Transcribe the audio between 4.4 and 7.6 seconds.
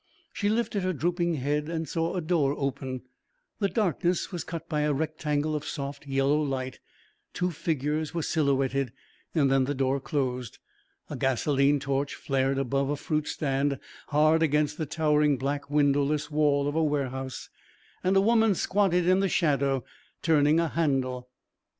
cut by a rectangle of soft yellow light, two